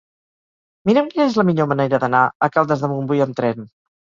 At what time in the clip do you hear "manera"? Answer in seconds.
1.75-2.01